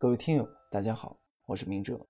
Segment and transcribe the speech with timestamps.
[0.00, 2.06] 各位听友，大家好，我是明哲。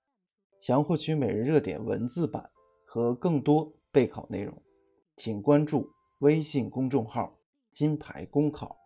[0.61, 2.49] 想要获取每日热点文字版
[2.85, 4.63] 和更多备考内容，
[5.17, 7.37] 请关注微信公众号
[7.69, 8.77] “金牌公考”。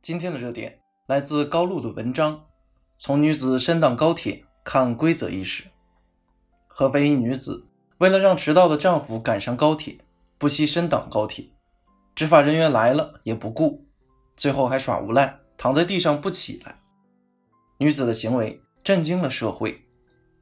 [0.00, 2.46] 今天的热点来自高露的文章：
[2.96, 5.68] 从女子身挡高铁看规则意识。
[6.68, 7.66] 合肥一女子。
[7.98, 9.98] 为了让迟到的丈夫赶上高铁，
[10.36, 11.50] 不惜深挡高铁，
[12.14, 13.86] 执法人员来了也不顾，
[14.36, 16.80] 最后还耍无赖，躺在地上不起来。
[17.78, 19.86] 女子的行为震惊了社会，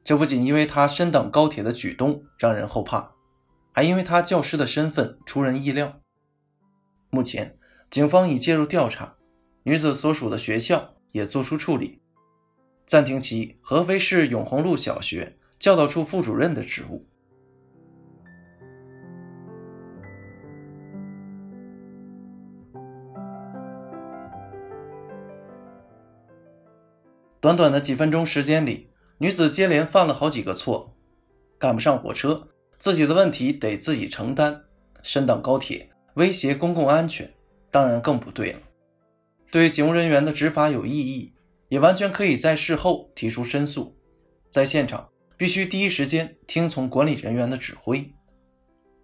[0.03, 3.11] 这不仅因为她深挡高铁的举动让人后怕，
[3.71, 5.99] 还因为她教师的身份出人意料。
[7.11, 7.57] 目前，
[7.91, 9.15] 警方已介入调查，
[9.63, 12.01] 女子所属的学校也作出处理，
[12.87, 17.05] 暂停其合肥市永红路小学教导处副主任的职务。
[27.43, 30.95] 短短的几分钟时间里，女子接连犯了好几个错：
[31.59, 34.61] 赶不上火车，自己的问题得自己承担；
[35.01, 37.33] 深挡高铁，威胁公共安全，
[37.69, 38.59] 当然更不对了。
[39.51, 41.33] 对警务人员的执法有异议，
[41.67, 43.93] 也完全可以在事后提出申诉。
[44.49, 48.09] 在现场，必须第一时间听从管理人员的指挥。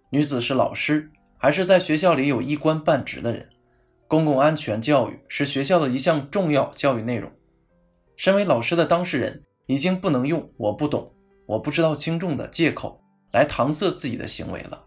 [0.08, 3.50] 女子是老师，还是在学校里有一官半职的人？
[4.08, 7.30] 公共安全教育是学校的一项重要教育内容。
[8.20, 11.10] 身为老师的当事人，已经不能用“我不懂
[11.48, 14.84] ”“我不知道轻重”的借口来搪塞自己的行为了。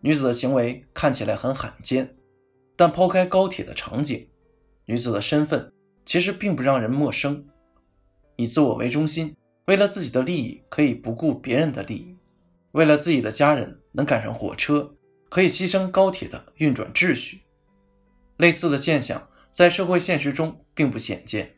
[0.00, 2.16] 女子的行为看起来很罕见，
[2.76, 4.26] 但抛开高铁的场景，
[4.86, 5.70] 女子的身份
[6.06, 7.44] 其实并不让人陌生。
[8.36, 12.16] 以自我为中心，为了自己的利益可以不顾别人的利益，
[12.72, 14.94] 为了自己的家人能赶上火车，
[15.28, 17.42] 可以牺牲高铁的运转秩序。
[18.38, 21.52] 类似的现象在社会现实中并不鲜见。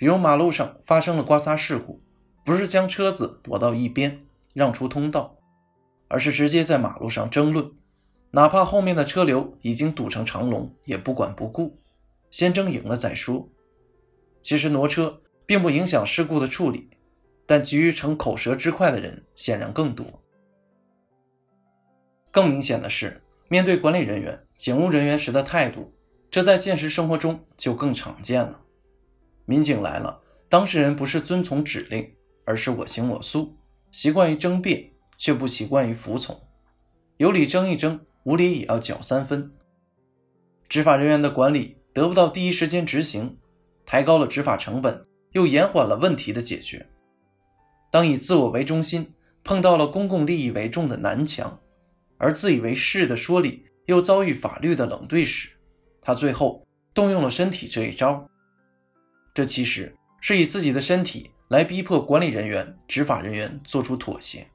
[0.00, 2.00] 比如马路上发生了刮擦事故，
[2.42, 4.24] 不是将车子躲到一边
[4.54, 5.36] 让出通道，
[6.08, 7.70] 而是直接在马路上争论，
[8.30, 11.76] 哪怕后面的车流已经堵成长龙，也不管不顾，
[12.30, 13.46] 先争赢了再说。
[14.40, 16.88] 其实挪车并不影响事故的处理，
[17.44, 20.06] 但急于逞口舌之快的人显然更多。
[22.30, 25.92] 更明显的是，面对管理人员、警务人员时的态度，
[26.30, 28.62] 这在现实生活中就更常见了。
[29.50, 33.56] 民警来了，当事人不是遵从指令，而是我行我素，
[33.90, 36.40] 习惯于争辩，却不习惯于服从。
[37.16, 39.50] 有理争一争，无理也要搅三分。
[40.68, 43.38] 执法人员的管理得不到第一时间执行，
[43.84, 46.86] 抬高了执法成本，又延缓了问题的解决。
[47.90, 49.12] 当以自我为中心
[49.42, 51.58] 碰到了公共利益为重的南墙，
[52.18, 55.48] 而自以为是的说理又遭遇法律的冷对时，
[56.00, 58.30] 他最后动用了身体这一招。
[59.40, 59.90] 这其实
[60.20, 64.46] 是以自己的身体来逼迫管理人员、执法人员做出妥协。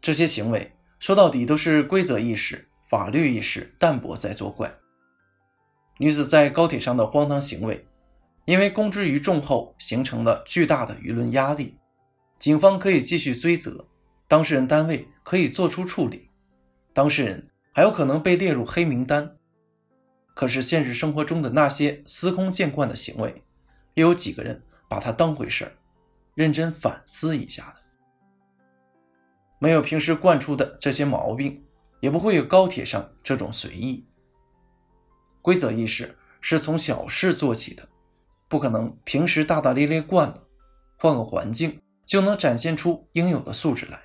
[0.00, 4.72] 这些行为说到底都是规则意识、法律意识淡薄在作怪。
[5.98, 7.86] 女子在高铁上的荒唐行为，
[8.46, 11.76] 因为公之于众后形成了巨大的舆论压力，
[12.38, 13.86] 警方可以继续追责，
[14.26, 16.30] 当事人单位可以做出处理，
[16.94, 19.36] 当事人还有可能被列入黑名单。
[20.34, 23.42] 可是现实生活中的那些司空见惯的行为，
[23.94, 25.72] 又有几个人把它当回事儿，
[26.34, 27.84] 认真反思一下的？
[29.58, 31.62] 没有平时惯出的这些毛病，
[32.00, 34.04] 也不会有高铁上这种随意。
[35.40, 37.88] 规则意识是从小事做起的，
[38.48, 40.42] 不可能平时大大咧咧惯了，
[40.96, 44.00] 换个环境就能展现出应有的素质来。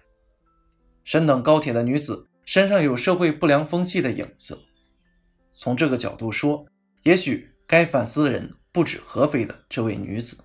[1.03, 4.66] 身等高铁的女子身上有社会不良风气的影子。
[5.57, 6.67] 从这个角度说，
[7.01, 10.37] 也许该反思的人不止合肥的这位女子。